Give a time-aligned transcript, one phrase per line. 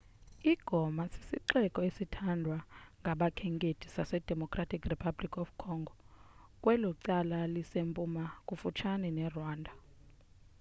[0.51, 2.57] i-goma sisixeko esithandwa
[3.01, 5.93] ngabakhenkethi sasedemocratic republic of congo
[6.61, 9.71] kwelo cala lisempuma kufutshane nerwanda